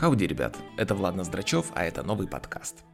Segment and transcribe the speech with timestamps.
[0.00, 2.84] Хауди, ребят, это Влад Ноздрачев, а это новый подкаст.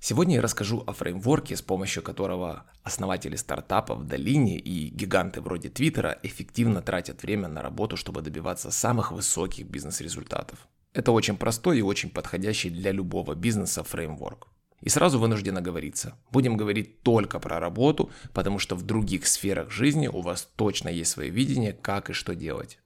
[0.00, 5.68] Сегодня я расскажу о фреймворке, с помощью которого основатели стартапов в долине и гиганты вроде
[5.68, 10.66] Твиттера эффективно тратят время на работу, чтобы добиваться самых высоких бизнес-результатов.
[10.92, 14.48] Это очень простой и очень подходящий для любого бизнеса фреймворк.
[14.80, 16.16] И сразу вынужден оговориться.
[16.32, 21.12] Будем говорить только про работу, потому что в других сферах жизни у вас точно есть
[21.12, 22.80] свое видение, как и что делать.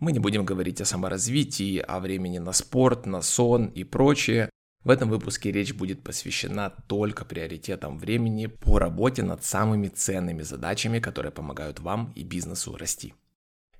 [0.00, 4.48] Мы не будем говорить о саморазвитии, о времени на спорт, на сон и прочее.
[4.84, 11.00] В этом выпуске речь будет посвящена только приоритетам времени по работе над самыми ценными задачами,
[11.00, 13.12] которые помогают вам и бизнесу расти.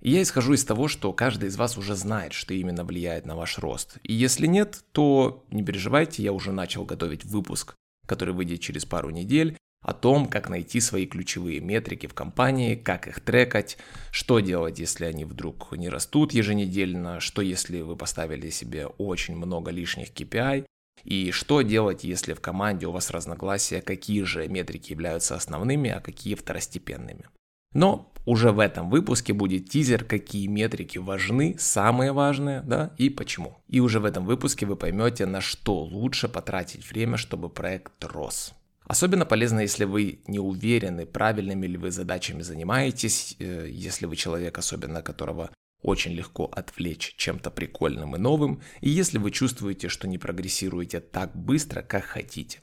[0.01, 3.59] Я исхожу из того, что каждый из вас уже знает, что именно влияет на ваш
[3.59, 3.99] рост.
[4.03, 9.11] И если нет, то не переживайте, я уже начал готовить выпуск, который выйдет через пару
[9.11, 13.79] недель, о том, как найти свои ключевые метрики в компании, как их трекать,
[14.11, 19.71] что делать, если они вдруг не растут еженедельно, что если вы поставили себе очень много
[19.71, 20.65] лишних KPI,
[21.05, 26.01] и что делать, если в команде у вас разногласия, какие же метрики являются основными, а
[26.01, 27.27] какие второстепенными.
[27.73, 33.59] Но уже в этом выпуске будет тизер, какие метрики важны, самые важные, да, и почему.
[33.69, 38.55] И уже в этом выпуске вы поймете, на что лучше потратить время, чтобы проект рос.
[38.89, 44.57] Особенно полезно, если вы не уверены, правильными ли вы задачами занимаетесь, э, если вы человек,
[44.57, 45.51] особенно которого
[45.83, 51.37] очень легко отвлечь чем-то прикольным и новым, и если вы чувствуете, что не прогрессируете так
[51.37, 52.63] быстро, как хотите.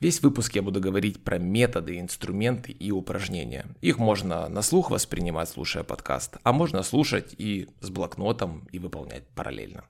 [0.00, 3.66] Весь выпуск я буду говорить про методы, инструменты и упражнения.
[3.82, 9.28] Их можно на слух воспринимать, слушая подкаст, а можно слушать и с блокнотом и выполнять
[9.28, 9.84] параллельно.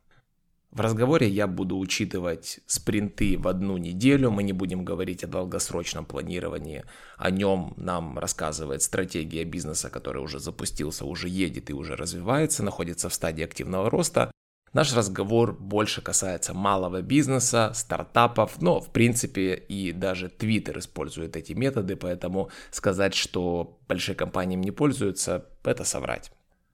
[0.76, 6.04] В разговоре я буду учитывать спринты в одну неделю, мы не будем говорить о долгосрочном
[6.04, 6.84] планировании,
[7.16, 13.08] о нем нам рассказывает стратегия бизнеса, который уже запустился, уже едет и уже развивается, находится
[13.08, 14.30] в стадии активного роста.
[14.74, 21.54] Наш разговор больше касается малого бизнеса, стартапов, но в принципе и даже Twitter использует эти
[21.54, 26.32] методы, поэтому сказать, что большие компании им не пользуются, это соврать.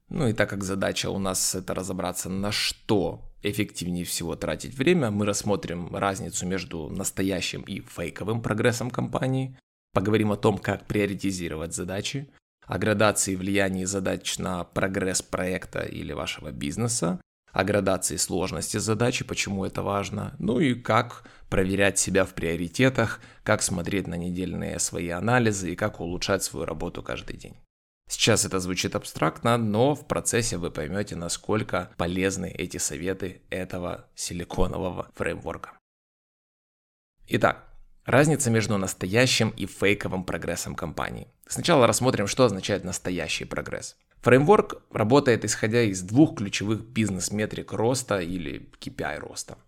[0.09, 5.11] Ну и так как задача у нас это разобраться, на что эффективнее всего тратить время,
[5.11, 9.59] мы рассмотрим разницу между настоящим и фейковым прогрессом компании,
[9.93, 12.29] поговорим о том, как приоритизировать задачи,
[12.67, 17.21] о градации влияния задач на прогресс проекта или вашего бизнеса,
[17.53, 23.62] о градации сложности задачи, почему это важно, ну и как проверять себя в приоритетах, как
[23.62, 27.55] смотреть на недельные свои анализы и как улучшать свою работу каждый день.
[28.09, 35.11] Сейчас это звучит абстрактно, но в процессе вы поймете, насколько полезны эти советы этого силиконового
[35.15, 35.79] фреймворка.
[37.29, 37.69] Итак,
[38.05, 41.29] разница между настоящим и фейковым прогрессом компании.
[41.47, 43.97] Сначала рассмотрим, что означает настоящий прогресс.
[44.23, 49.59] Фреймворк работает исходя из двух ключевых бизнес-метрик роста или KPI роста.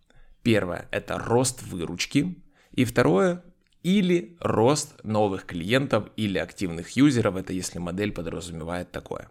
[0.43, 3.43] Первое– это рост выручки, и второе
[3.85, 9.31] или рост новых клиентов или активных юзеров, это если модель подразумевает такое.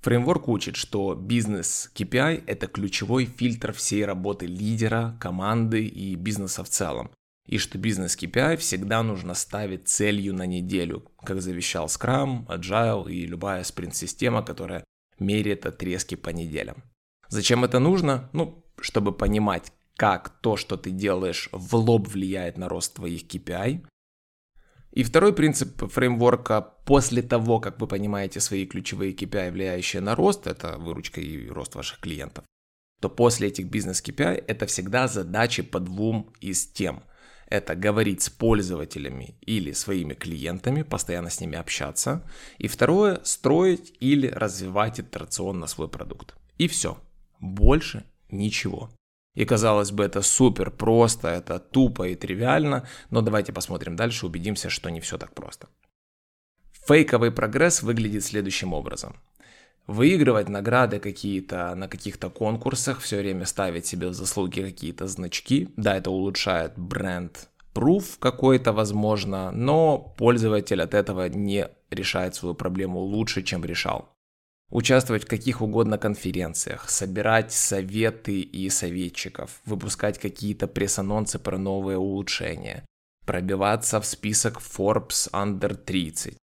[0.00, 6.68] Фреймворк учит, что бизнес KPI– это ключевой фильтр всей работы лидера, команды и бизнеса в
[6.68, 7.10] целом.
[7.48, 13.26] И что бизнес KPI всегда нужно ставить целью на неделю, как завещал Scrum, Agile и
[13.26, 14.84] любая спринт-система, которая
[15.18, 16.84] меряет отрезки по неделям.
[17.28, 18.30] Зачем это нужно?
[18.32, 23.86] Ну, чтобы понимать, как то, что ты делаешь в лоб влияет на рост твоих KPI.
[24.92, 30.46] И второй принцип фреймворка после того, как вы понимаете свои ключевые KPI, влияющие на рост,
[30.46, 32.44] это выручка и рост ваших клиентов,
[33.00, 37.02] то после этих бизнес-KPI это всегда задачи по двум из тем.
[37.48, 42.28] Это говорить с пользователями или своими клиентами, постоянно с ними общаться.
[42.58, 46.34] И второе, строить или развивать итерационно свой продукт.
[46.58, 46.98] И все.
[47.38, 48.90] Больше ничего.
[49.36, 54.70] И казалось бы, это супер просто, это тупо и тривиально, но давайте посмотрим дальше, убедимся,
[54.70, 55.68] что не все так просто.
[56.88, 59.16] Фейковый прогресс выглядит следующим образом.
[59.86, 65.68] Выигрывать награды какие-то на каких-то конкурсах, все время ставить себе в заслуги какие-то значки.
[65.76, 73.00] Да, это улучшает бренд пруф какой-то, возможно, но пользователь от этого не решает свою проблему
[73.00, 74.15] лучше, чем решал
[74.70, 82.84] участвовать в каких угодно конференциях, собирать советы и советчиков, выпускать какие-то пресс-анонсы про новые улучшения,
[83.24, 86.36] пробиваться в список Forbes Under 30,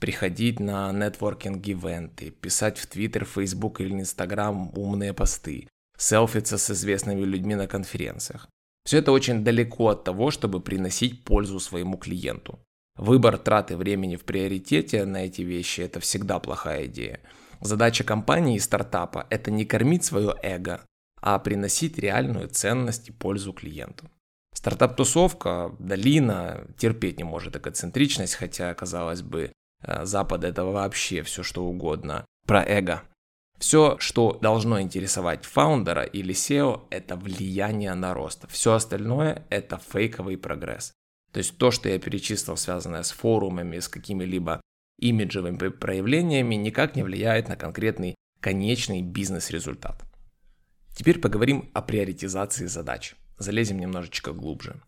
[0.00, 7.54] приходить на нетворкинг-ивенты, писать в Twitter, Facebook или Instagram умные посты, селфиться с известными людьми
[7.54, 8.48] на конференциях.
[8.84, 12.58] Все это очень далеко от того, чтобы приносить пользу своему клиенту.
[12.96, 17.20] Выбор траты времени в приоритете на эти вещи– это всегда плохая идея–
[17.60, 20.80] Задача компании и стартапа– это не кормить свое эго,
[21.20, 24.10] а приносить реальную ценность и пользу клиенту.
[24.54, 29.52] Стартап-тусовка, долина терпеть не может эгоцентричность, хотя, казалось бы,
[29.82, 32.24] э, Запад это вообще все что угодно.
[32.46, 33.02] Про эго.
[33.58, 38.50] Все, что должно интересовать фаундера или SEO, это влияние на рост.
[38.50, 40.92] Все остальное это фейковый прогресс.
[41.32, 44.60] То есть то, что я перечислил, связанное с форумами, с какими-либо
[45.00, 50.02] имиджевыми проявлениями, никак не влияет на конкретный конечный бизнес-результат.
[50.94, 53.14] Теперь поговорим о приоритизации задач.
[53.38, 54.80] Залезем немножечко глубже.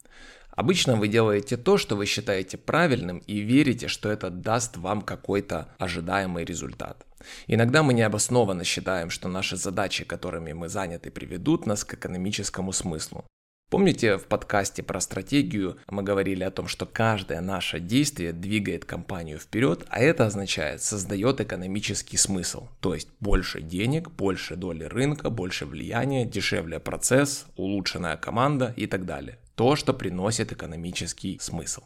[0.50, 5.74] Обычно вы делаете то, что вы считаете правильным и верите, что это даст вам какой-то
[5.78, 7.06] ожидаемый результат.
[7.46, 13.24] Иногда мы необоснованно считаем, что наши задачи, которыми мы заняты, приведут нас к экономическому смыслу.
[13.72, 19.38] Помните, в подкасте про стратегию мы говорили о том, что каждое наше действие двигает компанию
[19.38, 22.68] вперед, а это означает создает экономический смысл.
[22.80, 29.06] То есть больше денег, больше доли рынка, больше влияния, дешевле процесс, улучшенная команда и так
[29.06, 29.38] далее.
[29.54, 31.84] То, что приносит экономический смысл.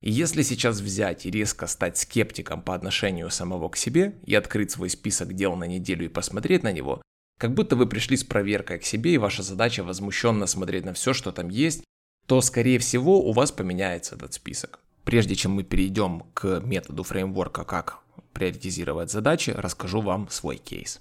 [0.00, 4.72] И если сейчас взять и резко стать скептиком по отношению самого к себе и открыть
[4.72, 7.00] свой список дел на неделю и посмотреть на него,
[7.42, 11.12] как будто вы пришли с проверкой к себе, и ваша задача возмущенно смотреть на все,
[11.12, 11.82] что там есть,
[12.28, 14.78] то, скорее всего, у вас поменяется этот список.
[15.02, 17.98] Прежде чем мы перейдем к методу фреймворка, как
[18.32, 21.00] приоритизировать задачи, расскажу вам свой кейс.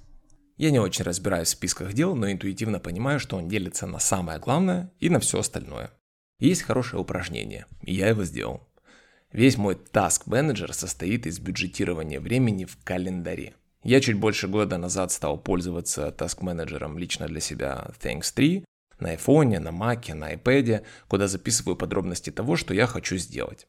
[0.57, 4.39] Я не очень разбираюсь в списках дел, но интуитивно понимаю, что он делится на самое
[4.39, 5.91] главное и на все остальное.
[6.39, 8.67] Есть хорошее упражнение, и я его сделал.
[9.31, 13.53] Весь мой task менеджер состоит из бюджетирования времени в календаре.
[13.83, 18.63] Я чуть больше года назад стал пользоваться Manager лично для себя Thanks 3
[18.99, 23.67] на iPhone, на Mac, на iPad, куда записываю подробности того, что я хочу сделать.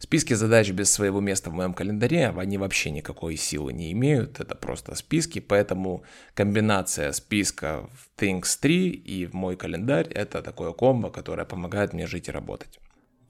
[0.00, 4.56] Списки задач без своего места в моем календаре, они вообще никакой силы не имеют, это
[4.56, 6.02] просто списки, поэтому
[6.34, 12.08] комбинация списка в Things 3 и в мой календарь это такое комбо, которое помогает мне
[12.08, 12.80] жить и работать.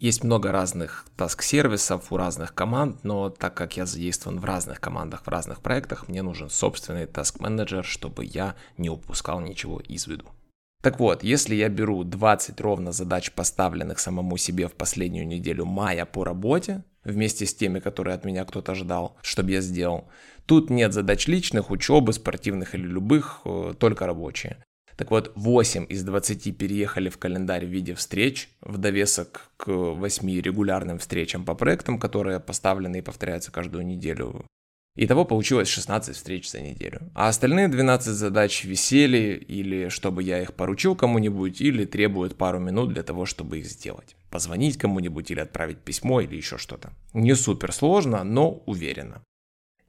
[0.03, 5.23] Есть много разных таск-сервисов у разных команд, но так как я задействован в разных командах,
[5.25, 10.25] в разных проектах, мне нужен собственный таск-менеджер, чтобы я не упускал ничего из виду.
[10.83, 16.05] Так вот, если я беру 20 ровно задач, поставленных самому себе в последнюю неделю мая
[16.05, 20.09] по работе, вместе с теми, которые от меня кто-то ждал, чтобы я сделал,
[20.47, 24.57] тут нет задач личных, учебы, спортивных или любых, э, только рабочие.
[25.03, 30.41] Так вот, 8 из 20 переехали в календарь в виде встреч, в довесок к 8
[30.41, 34.47] регулярным встречам по проектам, которые поставлены и повторяются каждую неделю.
[34.95, 37.01] Итого получилось 16 встреч за неделю.
[37.17, 42.93] А остальные 12 задач висели, или чтобы я их поручил кому-нибудь, или требуют пару минут
[42.93, 44.15] для того, чтобы их сделать.
[44.31, 46.93] Позвонить кому-нибудь или отправить письмо или еще что-то.
[47.13, 49.21] Не супер сложно, но уверенно.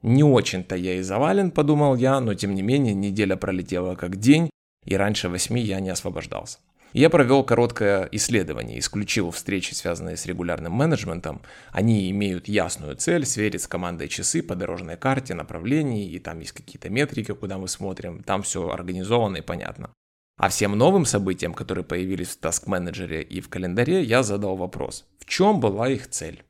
[0.02, 4.50] Не очень-то я и завален, подумал я, но тем не менее неделя пролетела как день,
[4.84, 6.58] и раньше 8 я не освобождался.
[6.94, 11.42] Я провел короткое исследование, исключил встречи, связанные с регулярным менеджментом.
[11.72, 16.52] Они имеют ясную цель, сверить с командой часы по дорожной карте, направлений, и там есть
[16.52, 19.90] какие-то метрики, куда мы смотрим, там все организовано и понятно.
[20.36, 25.04] А всем новым событиям, которые появились в Task Manager и в календаре, я задал вопрос,
[25.18, 26.44] в чем была их цель?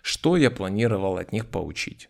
[0.00, 2.08] Что я планировал от них получить?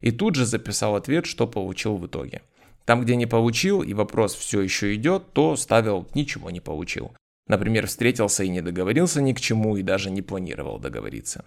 [0.00, 2.42] И тут же записал ответ, что получил в итоге.
[2.84, 7.12] Там, где не получил и вопрос все еще идет, то ставил ничего не получил.
[7.46, 11.44] Например, встретился и не договорился ни к чему и даже не планировал договориться.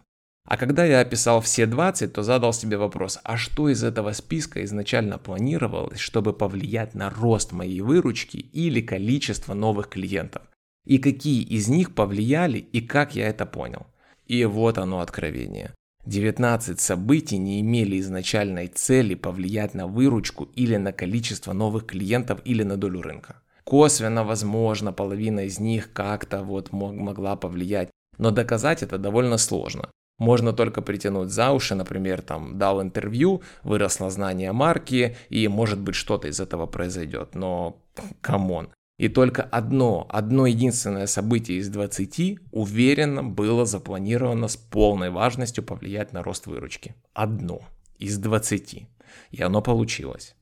[0.48, 4.64] А когда я описал все 20, то задал себе вопрос, а что из этого списка
[4.64, 10.44] изначально планировалось, чтобы повлиять на рост моей выручки или количество новых клиентов?
[10.86, 13.88] И какие из них повлияли и как я это понял?
[14.28, 15.74] И вот оно откровение.
[16.06, 22.64] 19 событий не имели изначальной цели повлиять на выручку или на количество новых клиентов или
[22.64, 23.42] на долю рынка.
[23.64, 29.90] Косвенно, возможно, половина из них как-то вот могла повлиять, но доказать это довольно сложно.
[30.20, 35.96] Можно только притянуть за уши, например, там дал интервью, выросло знание марки, и может быть
[35.96, 37.34] что-то из этого произойдет.
[37.36, 37.82] Но,
[38.22, 45.10] come on, и только одно, одно единственное событие из 20 уверенно было запланировано с полной
[45.10, 46.96] важностью повлиять на рост выручки.
[47.14, 47.62] Одно
[48.00, 48.88] из 20.
[49.32, 50.36] И оно получилось.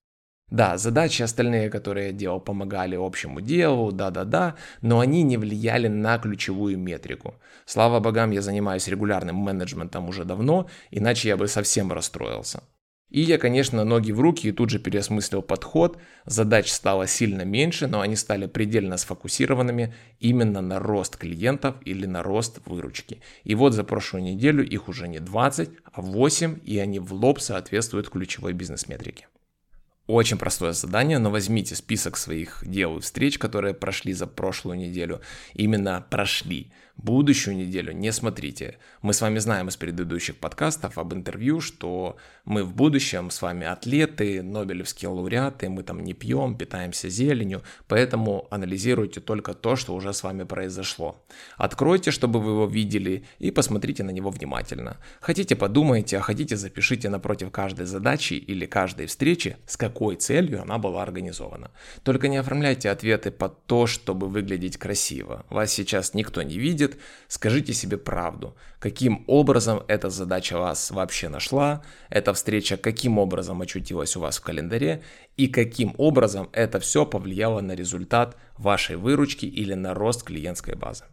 [0.51, 6.19] Да, задачи остальные, которые я делал, помогали общему делу, да-да-да, но они не влияли на
[6.19, 7.33] ключевую метрику.
[7.65, 12.61] Слава богам, я занимаюсь регулярным менеджментом уже давно, иначе я бы совсем расстроился.
[13.13, 15.99] И я, конечно, ноги в руки и тут же переосмыслил подход.
[16.25, 22.23] Задач стало сильно меньше, но они стали предельно сфокусированными именно на рост клиентов или на
[22.23, 23.21] рост выручки.
[23.43, 27.39] И вот за прошлую неделю их уже не 20, а 8, и они в лоб
[27.39, 29.27] соответствуют ключевой бизнес-метрике.
[30.07, 35.21] Очень простое задание, но возьмите список своих дел и встреч, которые прошли за прошлую неделю.
[35.53, 36.71] Именно прошли.
[36.97, 38.77] Будущую неделю не смотрите.
[39.01, 43.65] Мы с вами знаем из предыдущих подкастов об интервью, что мы в будущем с вами
[43.65, 50.13] атлеты, нобелевские лауреаты, мы там не пьем, питаемся зеленью, поэтому анализируйте только то, что уже
[50.13, 51.25] с вами произошло.
[51.57, 54.97] Откройте, чтобы вы его видели, и посмотрите на него внимательно.
[55.19, 60.77] Хотите подумайте, а хотите запишите напротив каждой задачи или каждой встречи, с какой целью она
[60.77, 61.71] была организована.
[62.03, 65.45] Только не оформляйте ответы под то, чтобы выглядеть красиво.
[65.49, 68.55] Вас сейчас никто не видит, видит, скажите себе правду.
[68.79, 74.41] Каким образом эта задача вас вообще нашла, эта встреча каким образом очутилась у вас в
[74.41, 75.01] календаре
[75.37, 81.05] и каким образом это все повлияло на результат вашей выручки или на рост клиентской базы.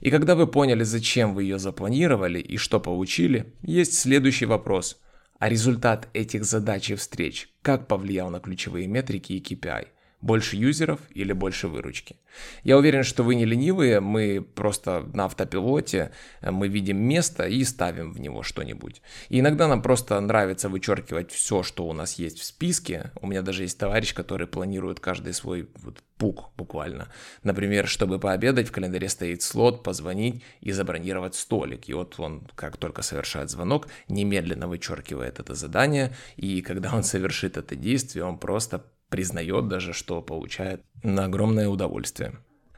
[0.00, 4.98] И когда вы поняли, зачем вы ее запланировали и что получили, есть следующий вопрос.
[5.38, 9.88] А результат этих задач и встреч как повлиял на ключевые метрики и KPI?
[10.20, 12.16] Больше юзеров или больше выручки.
[12.64, 17.62] Я уверен, что вы не ленивые, мы просто на автопилоте, э, мы видим место и
[17.64, 19.02] ставим в него что-нибудь.
[19.28, 23.12] И иногда нам просто нравится вычеркивать все, что у нас есть в списке.
[23.20, 27.08] У меня даже есть товарищ, который планирует каждый свой вот, пук буквально.
[27.42, 31.88] Например, чтобы пообедать, в календаре стоит слот, позвонить и забронировать столик.
[31.88, 36.14] И вот он, как только совершает звонок, немедленно вычеркивает это задание.
[36.36, 42.34] И когда он совершит это действие, он просто признает даже, что получает на огромное удовольствие.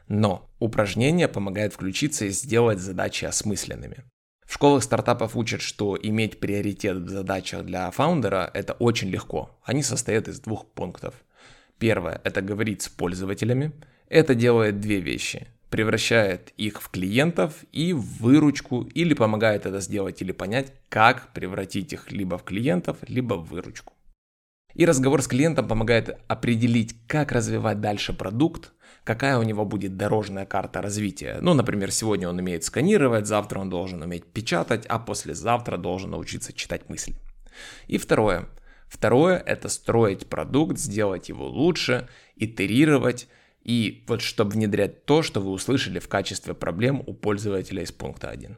[0.07, 4.03] Но упражнение помогает включиться и сделать задачи осмысленными.
[4.49, 9.59] В школах стартапов учат, что иметь приоритет в задачах для фаундера– это очень легко.
[9.63, 11.13] Они состоят из двух пунктов.
[11.77, 13.73] Первое– это говорить с пользователями.
[14.07, 15.47] Это делает две вещи.
[15.69, 21.93] Превращает их в клиентов и в выручку, или помогает это сделать или понять, как превратить
[21.93, 23.93] их либо в клиентов, либо в выручку.
[24.79, 28.71] И разговор с клиентом помогает определить, как развивать дальше продукт,
[29.03, 31.39] какая у него будет дорожная карта развития.
[31.41, 36.53] Ну, например, сегодня он умеет сканировать, завтра он должен уметь печатать, а послезавтра должен научиться
[36.53, 37.15] читать мысли.
[37.87, 38.47] И второе.
[38.87, 42.07] Второе– это строить продукт, сделать его лучше,
[42.37, 43.27] итерировать,
[43.61, 48.29] и вот чтобы внедрять то, что вы услышали в качестве проблем у пользователя из пункта
[48.29, 48.55] 1.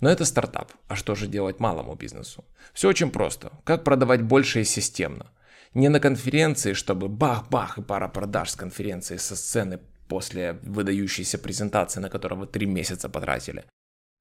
[0.00, 0.70] Но это стартап.
[0.86, 2.44] А что же делать малому бизнесу?
[2.72, 3.50] Все очень просто.
[3.64, 5.32] Как продавать больше и системно?
[5.74, 12.00] Не на конференции, чтобы бах-бах и пара продаж с конференции со сцены после выдающейся презентации,
[12.00, 13.64] на которую вы три месяца потратили,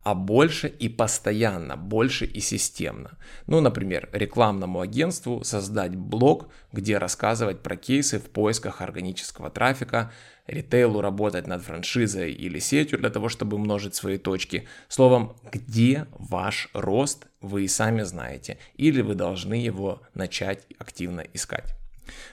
[0.03, 3.17] а больше и постоянно, больше и системно.
[3.45, 10.11] Ну, например, рекламному агентству создать блог, где рассказывать про кейсы в поисках органического трафика,
[10.47, 14.67] ритейлу работать над франшизой или сетью для того, чтобы умножить свои точки.
[14.87, 21.76] Словом, где ваш рост, вы и сами знаете, или вы должны его начать активно искать.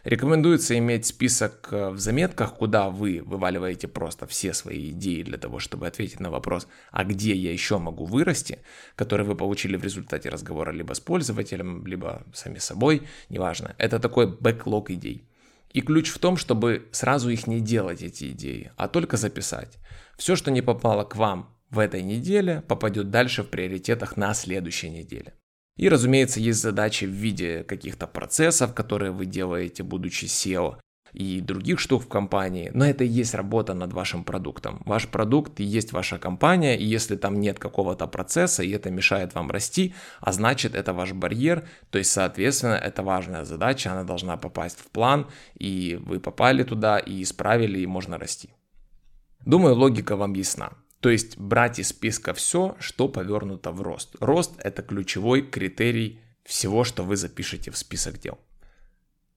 [0.05, 5.59] Рекомендуется иметь список э, в заметках, куда вы вываливаете просто все свои идеи для того,
[5.59, 8.59] чтобы ответить на вопрос, а где я еще могу вырасти,
[8.97, 13.75] который вы получили в результате разговора либо с пользователем, либо сами собой, неважно.
[13.79, 15.29] Это такой бэклог идей.
[15.75, 19.79] И ключ в том, чтобы сразу их не делать, эти идеи, а только записать.
[20.17, 24.91] Все, что не попало к вам в этой неделе, попадет дальше в приоритетах на следующей
[24.91, 25.35] неделе.
[25.77, 30.77] И, разумеется, есть задачи в виде каких-то процессов, которые вы делаете, будучи SEO,
[31.15, 34.83] и других штук в компании, но это и есть работа над вашим продуктом.
[34.85, 39.35] Ваш продукт и есть ваша компания, и если там нет какого-то процесса, и это мешает
[39.35, 44.37] вам расти, а значит это ваш барьер, то есть, соответственно, это важная задача, она должна
[44.37, 48.51] попасть в план, и вы попали туда, и исправили, и можно расти.
[49.47, 50.73] Думаю, логика вам ясна.
[51.05, 54.17] То есть брать из списка все, что повернуто в рост.
[54.21, 58.39] Рост– это ключевой критерий всего, что вы запишете в список дел.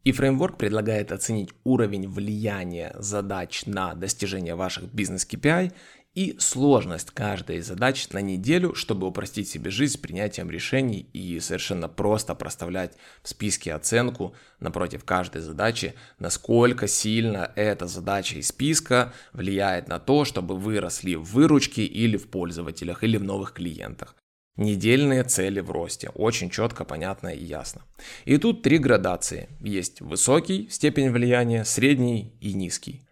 [0.06, 5.74] И фреймворк предлагает оценить уровень влияния задач на достижение ваших бизнес-KPI
[6.14, 11.40] и сложность каждой из задач на неделю, чтобы упростить себе жизнь с принятием решений и
[11.40, 19.14] совершенно просто проставлять в списке оценку напротив каждой задачи, насколько сильно эта задача из списка
[19.32, 24.16] влияет на то, чтобы вы росли в выручке или в пользователях или в новых клиентах.
[24.58, 26.10] Недельные цели в росте.
[26.16, 27.84] Очень четко, понятно и ясно.
[28.26, 29.50] И тут три градации.
[29.62, 33.07] Есть высокий степень влияния, средний и низкий.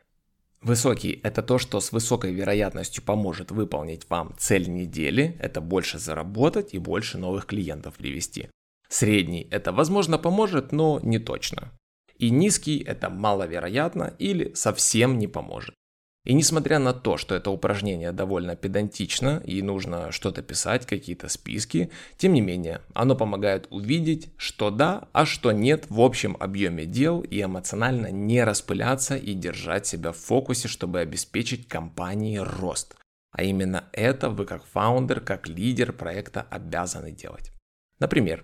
[0.66, 6.74] Высокий– это то, что с высокой вероятностью поможет выполнить вам цель недели, это больше заработать
[6.74, 8.50] и больше новых клиентов привести.
[8.90, 11.72] Средний– это возможно поможет, но не точно.
[12.18, 15.76] И низкий– это маловероятно или совсем не поможет.
[16.26, 21.92] И несмотря на то, что это упражнение довольно педантично и нужно что-то писать, какие-то списки,
[22.18, 27.22] тем не менее, оно помогает увидеть, что да, а что нет в общем объеме дел
[27.22, 32.96] и эмоционально не распыляться и держать себя в фокусе, чтобы обеспечить компании рост.
[33.32, 37.52] А именно это вы как фаундер, как лидер проекта обязаны делать.
[38.00, 38.44] Например,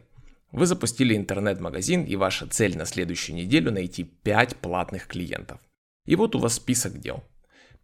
[0.51, 5.59] вы запустили интернет-магазин и ваша цель на следующую неделю найти 5 платных клиентов.
[6.05, 7.23] И вот у вас список дел.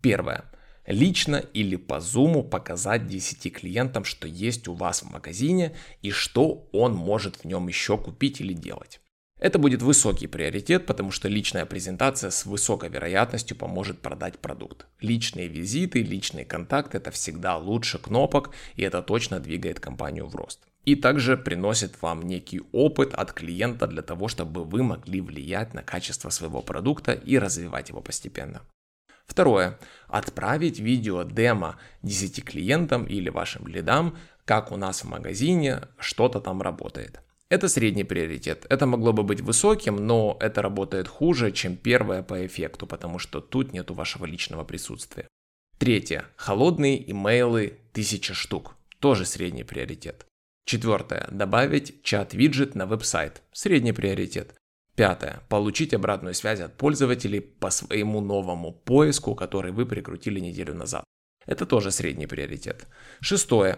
[0.02, 0.46] Первое.
[0.86, 6.70] Лично или по зуму показать 10 клиентам, что есть у вас в магазине и что
[6.72, 9.02] он может в нем еще купить или делать.
[9.40, 14.88] Это будет высокий приоритет, потому что личная презентация с высокой вероятностью поможет продать продукт.
[15.00, 20.62] Личные визиты, личный контакт– это всегда лучше кнопок, и это точно двигает компанию в рост.
[20.86, 25.84] И также приносит вам некий опыт от клиента для того, чтобы вы могли влиять на
[25.84, 28.62] качество своего продукта и развивать его постепенно.
[29.28, 29.78] Второе.
[30.08, 36.62] Отправить видео демо 10 клиентам или вашим лидам, как у нас в магазине что-то там
[36.62, 37.22] работает.
[37.50, 38.66] Это средний приоритет.
[38.70, 43.40] Это могло бы быть высоким, но это работает хуже, чем первое по эффекту, потому что
[43.40, 45.28] тут нету вашего личного присутствия.
[45.78, 46.26] Третье.
[46.36, 48.76] Холодные имейлы 1000 штук.
[49.00, 50.26] Тоже средний приоритет.
[50.66, 51.28] Четвертое.
[51.32, 53.42] Добавить чат-виджет на веб-сайт.
[53.54, 54.56] Средний приоритет.
[54.98, 55.44] Пятое.
[55.48, 61.04] Получить обратную связь от пользователей по своему новому поиску, который вы прикрутили неделю назад.
[61.46, 62.88] Это тоже средний приоритет.
[63.22, 63.78] Шестое.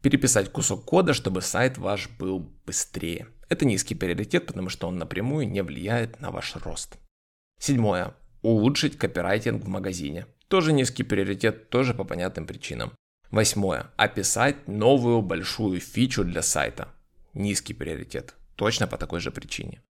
[0.00, 3.28] Переписать кусок кода, чтобы сайт ваш был быстрее.
[3.50, 6.96] Это низкий приоритет, потому что он напрямую не влияет на ваш рост.
[7.60, 8.14] Седьмое.
[8.40, 10.26] Улучшить копирайтинг в магазине.
[10.48, 12.94] Тоже низкий приоритет, тоже по понятным причинам.
[13.30, 13.90] Восьмое.
[13.96, 16.88] Описать новую большую фичу для сайта.
[17.34, 18.34] Низкий приоритет.
[18.56, 19.82] Точно по такой же причине.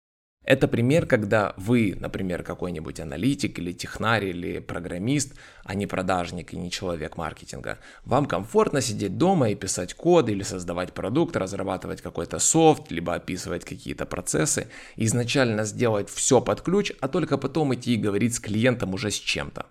[0.44, 6.56] Это пример, когда вы, например, какой-нибудь аналитик или технарь или программист, а не продажник и
[6.56, 7.78] не человек маркетинга.
[8.04, 13.64] Вам комфортно сидеть дома и писать код или создавать продукт, разрабатывать какой-то софт, либо описывать
[13.64, 18.94] какие-то процессы, изначально сделать все под ключ, а только потом идти и говорить с клиентом
[18.94, 19.66] уже с чем-то.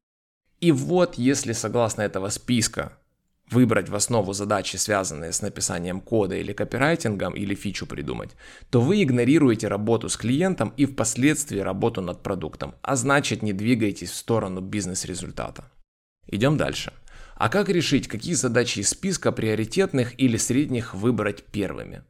[0.61, 2.97] И вот, если согласно этого списка
[3.51, 8.31] выбрать в основу задачи, связанные с написанием кода или копирайтингом, или фичу придумать,
[8.69, 14.11] то вы игнорируете работу с клиентом и впоследствии работу над продуктом, а значит не двигаетесь
[14.11, 15.71] в сторону бизнес-результата.
[16.27, 16.93] Идем дальше.
[17.35, 22.03] А как решить, какие задачи из списка приоритетных или средних выбрать первыми?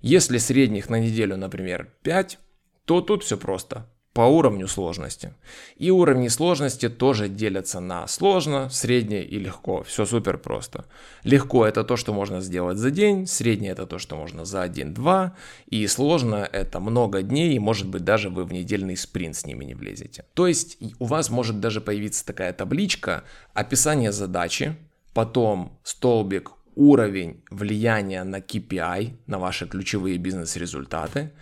[0.00, 2.38] Если средних на неделю, например, 5,
[2.84, 5.34] то тут все просто по уровню сложности.
[5.76, 9.82] И уровни сложности тоже делятся на сложно, среднее и легко.
[9.82, 10.84] Все супер просто.
[11.24, 15.34] Легко это то, что можно сделать за день, среднее это то, что можно за один-два,
[15.66, 19.64] и сложно это много дней, и может быть даже вы в недельный спринт с ними
[19.64, 20.24] не влезете.
[20.34, 24.76] То есть у вас может даже появиться такая табличка, описание задачи,
[25.12, 31.32] потом столбик уровень влияния на KPI, на ваши ключевые бизнес-результаты,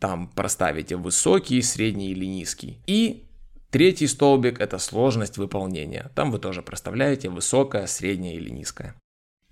[0.00, 2.80] там проставите высокий, средний или низкий.
[2.86, 3.24] И
[3.70, 6.10] третий столбик это сложность выполнения.
[6.14, 8.94] Там вы тоже проставляете высокое, среднее или низкое.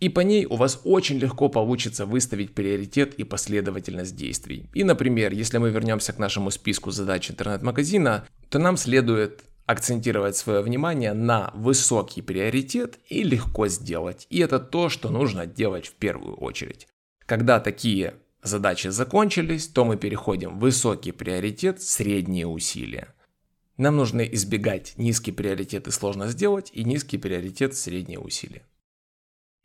[0.00, 4.68] И по ней у вас очень легко получится выставить приоритет и последовательность действий.
[4.74, 10.60] И, например, если мы вернемся к нашему списку задач интернет-магазина, то нам следует акцентировать свое
[10.60, 14.26] внимание на высокий приоритет и легко сделать.
[14.30, 16.86] И это то, что нужно делать в первую очередь.
[17.24, 23.14] Когда такие задачи закончились, то мы переходим в высокий приоритет, средние усилия.
[23.76, 28.62] Нам нужно избегать низкий приоритет и сложно сделать, и низкий приоритет средние усилия.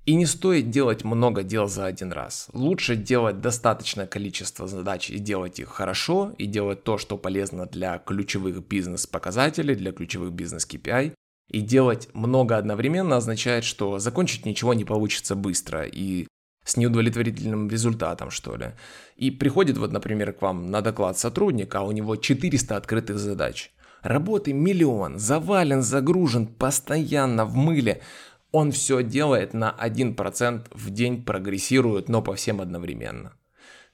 [0.05, 2.47] И не стоит делать много дел за один раз.
[2.53, 7.99] Лучше делать достаточное количество задач и делать их хорошо, и делать то, что полезно для
[7.99, 11.13] ключевых бизнес-показателей, для ключевых бизнес-KPI.
[11.49, 16.27] И делать много одновременно означает, что закончить ничего не получится быстро, и
[16.69, 18.73] с неудовлетворительным результатом, что ли.
[19.17, 23.71] И приходит вот, например, к вам на доклад сотрудник, а у него 400 открытых задач.
[24.01, 28.01] Работы миллион, завален, загружен, постоянно в мыле.
[28.51, 33.34] Он все делает на 1% в день, прогрессирует, но по всем одновременно.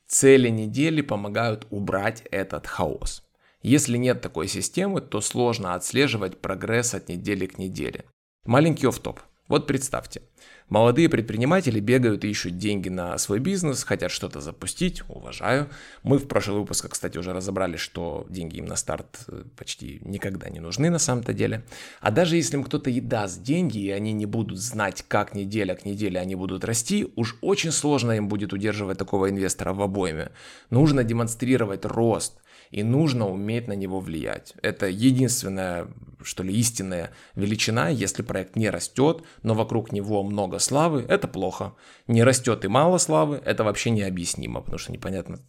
[0.08, 3.24] Цели недели помогают убрать этот хаос.
[3.62, 8.06] Если нет такой системы, то сложно отслеживать прогресс от недели к неделе.
[8.46, 9.22] Маленький офф-топ.
[9.48, 10.24] Вот представьте,
[10.70, 15.70] молодые предприниматели бегают и ищут деньги на свой бизнес, хотят что-то запустить, уважаю.
[16.02, 20.50] Мы в прошлых выпусках, кстати, уже разобрали, что деньги им на старт э, почти никогда
[20.50, 21.64] не нужны на самом-то деле.
[22.02, 25.76] А даже если им кто-то и даст деньги, и они не будут знать, как неделя
[25.76, 30.32] к неделе они будут расти, уж очень сложно им будет удерживать такого инвестора в обойме.
[30.72, 32.42] Нужно демонстрировать рост,
[32.76, 34.54] и нужно уметь на него влиять.
[34.62, 35.88] Это единственное,
[36.22, 37.88] что ли, истинная величина.
[37.88, 41.74] Если проект не растет, но вокруг него много славы, это плохо.
[42.08, 45.40] Не растет и мало славы, это вообще необъяснимо, потому что непонятно,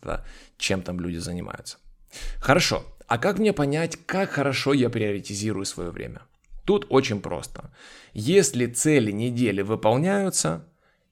[0.57, 1.79] чем там люди занимаются.
[2.39, 6.23] Хорошо, а как мне понять, как хорошо я приоритизирую свое время?
[6.65, 7.73] Тут очень просто.
[8.15, 10.65] Если цели недели выполняются,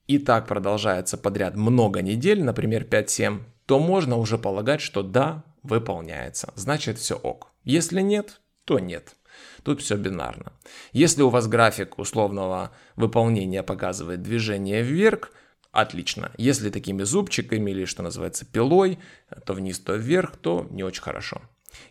[0.07, 6.51] и так продолжается подряд много недель, например 5-7, то можно уже полагать, что да, выполняется.
[6.55, 7.51] Значит все ок.
[7.63, 9.15] Если нет, то нет.
[9.63, 10.53] Тут все бинарно.
[10.93, 15.31] Если у вас график условного выполнения показывает движение вверх,
[15.71, 16.31] отлично.
[16.37, 18.99] Если такими зубчиками или, что называется, пилой,
[19.45, 21.41] то вниз, то вверх, то не очень хорошо.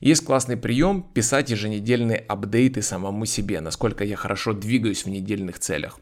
[0.01, 5.99] Есть классный прием писать еженедельные апдейты самому себе, насколько я хорошо двигаюсь в недельных целях.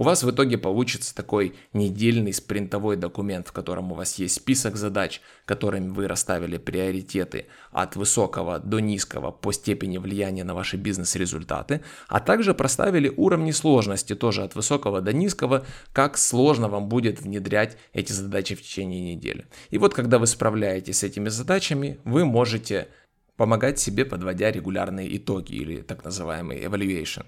[0.00, 4.76] У вас в итоге получится такой недельный спринтовой документ, в котором у вас есть список
[4.76, 11.82] задач, которыми вы расставили приоритеты от высокого до низкого по степени влияния на ваши бизнес-результаты,
[12.08, 17.76] а также проставили уровни сложности тоже от высокого до низкого, как сложно вам будет внедрять
[17.92, 19.48] эти задачи в течение недели.
[19.68, 22.88] И вот когда вы справляетесь с этими задачами, вы можете
[23.36, 27.26] помогать себе, подводя регулярные итоги или так называемый evaluation.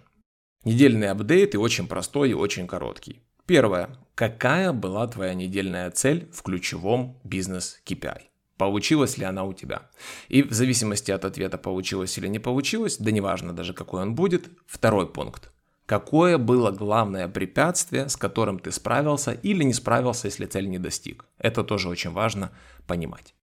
[0.64, 3.22] Недельный апдейт и очень простой и очень короткий.
[3.46, 3.96] Первое.
[4.14, 8.22] Какая была твоя недельная цель в ключевом бизнес KPI?
[8.59, 9.90] Получилась ли она у тебя?
[10.29, 14.51] И в зависимости от ответа, получилось или не получилось, да неважно даже какой он будет,
[14.66, 15.51] второй пункт.
[15.87, 21.25] Какое было главное препятствие, с которым ты справился или не справился, если цель не достиг?
[21.38, 22.53] Это тоже очень важно
[22.87, 23.35] понимать.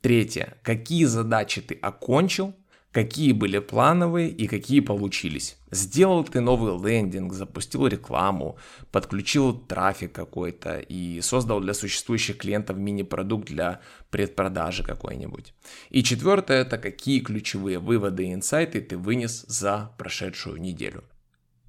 [0.00, 0.58] Третье.
[0.62, 2.54] Какие задачи ты окончил,
[2.92, 5.56] какие были плановые и какие получились.
[5.70, 8.56] Сделал ты новый лендинг, запустил рекламу,
[8.90, 15.52] подключил трафик какой-то и создал для существующих клиентов мини-продукт для предпродажи какой-нибудь.
[15.90, 21.04] И четвертое это какие ключевые выводы и инсайты ты вынес за прошедшую неделю.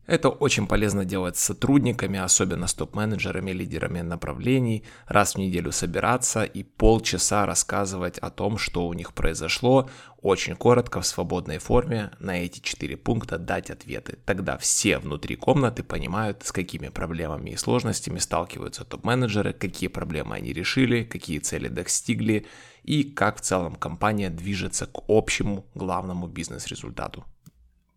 [0.09, 6.43] Это очень полезно делать с сотрудниками, особенно с топ-менеджерами, лидерами направлений, раз в неделю собираться
[6.45, 9.87] и полчаса рассказывать о том, что у них произошло,
[10.19, 14.17] очень коротко, в свободной форме, на эти четыре пункта дать ответы.
[14.25, 20.53] Тогда все внутри комнаты понимают, с какими проблемами и сложностями сталкиваются топ-менеджеры, какие проблемы они
[20.53, 22.47] решили, какие цели достигли
[22.81, 27.25] и как в целом компания движется к общему главному бизнес-результату.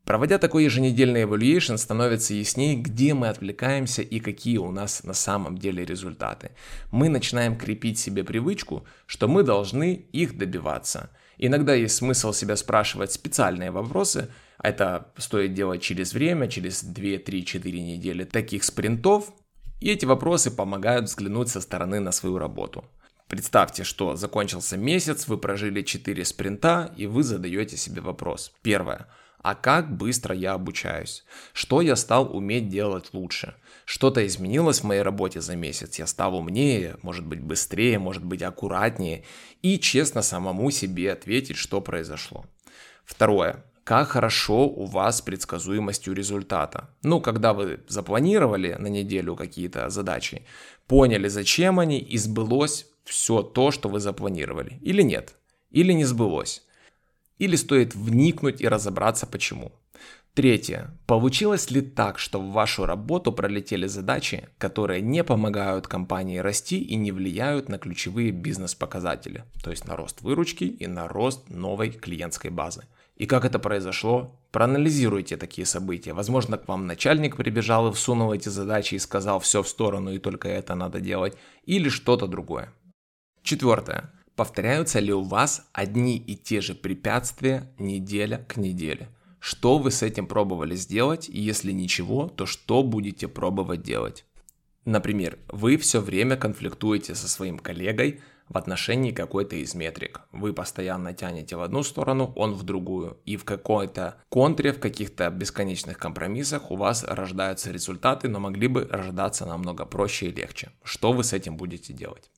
[0.05, 5.57] Проводя такой еженедельный evaluation, становится яснее, где мы отвлекаемся и какие у нас на самом
[5.57, 6.51] деле результаты.
[6.91, 11.11] Мы начинаем крепить себе привычку, что мы должны их добиваться.
[11.39, 14.29] Иногда есть смысл себя спрашивать специальные вопросы,
[14.61, 19.33] это стоит делать через время, через 2, 3, 4 недели таких спринтов,
[19.81, 22.85] и эти вопросы помогают взглянуть со стороны на свою работу.
[23.29, 28.53] Представьте, что закончился месяц, вы прожили 4 спринта, и вы задаете себе вопрос.
[28.63, 29.09] Первое
[29.43, 33.55] а как быстро я обучаюсь, что я стал уметь делать лучше.
[33.85, 38.43] Что-то изменилось в моей работе за месяц, я стал умнее, может быть быстрее, может быть
[38.43, 39.25] аккуратнее
[39.61, 42.47] и честно самому себе ответить, что произошло.
[43.05, 43.65] Второе.
[43.85, 46.89] Как хорошо у вас с предсказуемостью результата.
[47.03, 50.47] Ну, когда вы запланировали на неделю какие-то задачи,
[50.87, 54.79] поняли, зачем они, и сбылось все то, что вы запланировали.
[54.83, 55.35] Или нет.
[55.73, 56.63] Или не сбылось.
[57.39, 59.73] Или стоит вникнуть и разобраться почему.
[60.35, 60.97] Третье.
[61.07, 66.97] Получилось ли так, что в вашу работу пролетели задачи, которые не помогают компании расти и
[66.97, 72.51] не влияют на ключевые бизнес-показатели, то есть на рост выручки и на рост новой клиентской
[72.51, 72.85] базы?
[73.17, 74.41] И как это произошло?
[74.53, 76.15] Проанализируйте такие события.
[76.15, 80.19] Возможно, к вам начальник прибежал и всунул эти задачи и сказал все в сторону и
[80.19, 82.73] только это надо делать, или что-то другое.
[83.43, 84.11] Четвертое.
[84.43, 89.09] Повторяются ли у вас одни и те же препятствия неделя к неделе?
[89.39, 94.25] Что вы с этим пробовали сделать, если ничего, то что будете пробовать делать?
[94.85, 100.23] Например, вы все время конфликтуете со своим коллегой в отношении какой-то из метрик.
[100.33, 103.19] Вы постоянно тянете в одну сторону, он в другую.
[103.25, 108.89] И в какой-то контре, в каких-то бесконечных компромиссах у вас рождаются результаты, но могли бы
[108.91, 110.73] рождаться намного проще и легче.
[110.83, 112.33] Что вы с этим будете делать?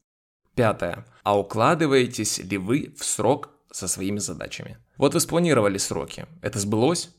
[0.54, 1.04] Пятое.
[1.22, 4.78] А укладываетесь ли вы в срок со своими задачами?
[4.96, 6.26] Вот вы спланировали сроки.
[6.42, 7.10] Это сбылось?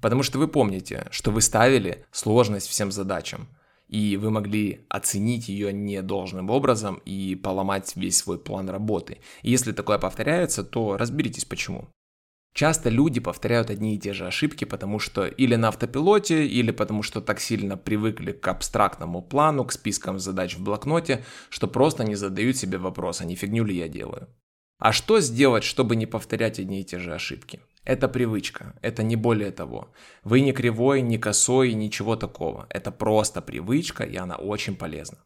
[0.00, 3.48] Потому что вы помните, что вы ставили сложность всем задачам,
[3.88, 9.18] и вы могли оценить ее недолжным образом и поломать весь свой план работы.
[9.42, 11.88] И если такое повторяется, то разберитесь почему.
[12.52, 17.02] Часто люди повторяют одни и те же ошибки, потому что или на автопилоте, или потому
[17.02, 22.16] что так сильно привыкли к абстрактному плану, к спискам задач в блокноте, что просто не
[22.16, 24.28] задают себе вопрос, а не фигню ли я делаю.
[24.78, 27.60] А что сделать, чтобы не повторять одни и те же ошибки?
[27.84, 29.92] Это привычка, это не более того.
[30.24, 32.66] Вы не кривой, не косой, ничего такого.
[32.70, 35.18] Это просто привычка, и она очень полезна.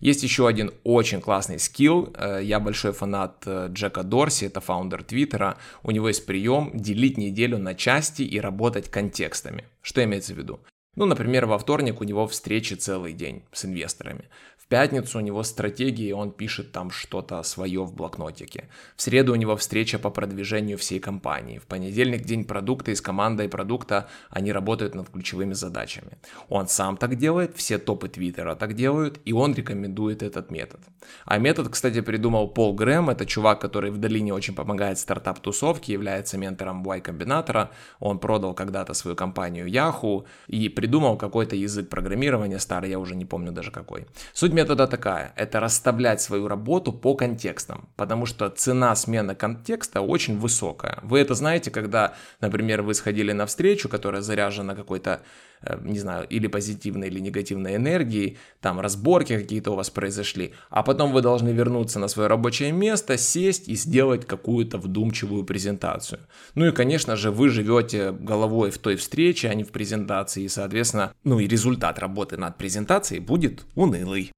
[0.00, 2.14] Есть еще один очень классный скилл.
[2.16, 5.58] Э, я большой фанат э, Джека Дорси, это фаундер Твиттера.
[5.82, 9.64] У него есть прием делить неделю на части и работать контекстами.
[9.82, 10.60] Что имеется в виду?
[10.94, 14.24] Ну, например, во вторник у него встречи целый день с инвесторами
[14.68, 18.68] пятницу у него стратегии, он пишет там что-то свое в блокнотике.
[18.96, 21.58] В среду у него встреча по продвижению всей компании.
[21.58, 26.18] В понедельник день продукта и с командой продукта они работают над ключевыми задачами.
[26.48, 30.80] Он сам так делает, все топы Твиттера так делают, и он рекомендует этот метод.
[31.24, 36.38] А метод, кстати, придумал Пол Грэм, это чувак, который в долине очень помогает стартап-тусовке, является
[36.38, 37.70] ментором Y-комбинатора.
[38.00, 43.24] Он продал когда-то свою компанию Yahoo и придумал какой-то язык программирования старый, я уже не
[43.24, 44.06] помню даже какой.
[44.32, 45.32] Суть метода такая.
[45.36, 47.88] Это расставлять свою работу по контекстам.
[47.96, 50.98] Потому что цена смены контекста очень высокая.
[51.02, 55.20] Вы это знаете, когда, например, вы сходили на встречу, которая заряжена какой-то
[55.62, 60.82] э, не знаю, или позитивной, или негативной энергией, там разборки какие-то у вас произошли, а
[60.82, 66.20] потом вы должны вернуться на свое рабочее место, сесть и сделать какую-то вдумчивую презентацию.
[66.54, 70.48] Ну и, конечно же, вы живете головой в той встрече, а не в презентации, и,
[70.48, 74.32] соответственно, ну и результат работы над презентацией будет унылый.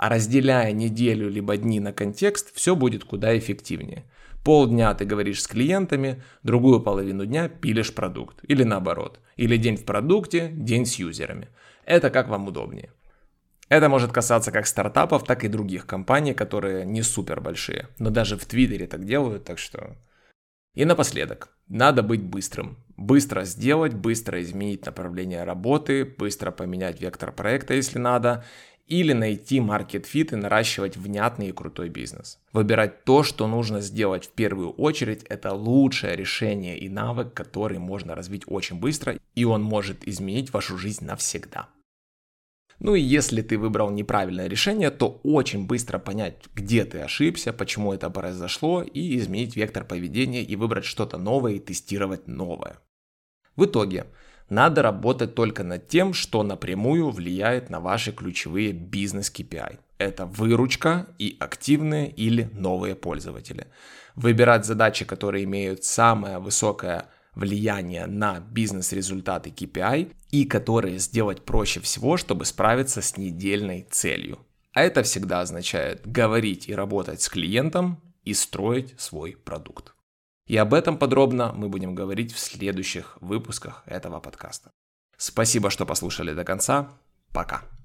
[0.00, 4.04] А разделяя неделю либо дни на контекст, все будет куда эффективнее.
[4.42, 8.38] Полдня ты говоришь с клиентами, другую половину дня пилишь продукт.
[8.44, 9.20] Или наоборот.
[9.36, 11.48] Или день в продукте, день с юзерами.
[11.84, 12.94] Это как вам удобнее.
[13.68, 17.88] Это может касаться как стартапов, так и других компаний, которые не супер большие.
[17.98, 19.98] Но даже в Твиттере так делают, так что...
[20.72, 22.78] И напоследок, надо быть быстрым.
[22.96, 28.44] Быстро сделать, быстро изменить направление работы, быстро поменять вектор проекта, если надо,
[28.90, 32.38] или найти market fit и наращивать внятный и крутой бизнес.
[32.52, 38.16] Выбирать то, что нужно сделать в первую очередь, это лучшее решение и навык, который можно
[38.16, 41.68] развить очень быстро, и он может изменить вашу жизнь навсегда.
[42.80, 47.92] Ну и если ты выбрал неправильное решение, то очень быстро понять, где ты ошибся, почему
[47.92, 52.78] это произошло, и изменить вектор поведения и выбрать что-то новое и тестировать новое.
[53.54, 54.06] В итоге,
[54.50, 59.78] надо работать только над тем, что напрямую влияет на ваши ключевые бизнес-KPI.
[59.98, 63.68] Это выручка и активные или новые пользователи.
[64.16, 72.16] Выбирать задачи, которые имеют самое высокое влияние на бизнес-результаты KPI и которые сделать проще всего,
[72.16, 74.40] чтобы справиться с недельной целью.
[74.72, 79.94] А это всегда означает говорить и работать с клиентом и строить свой продукт.
[80.50, 84.72] И об этом подробно мы будем говорить в следующих выпусках этого подкаста.
[85.16, 86.88] Спасибо, что послушали до конца.
[87.32, 87.62] Пока.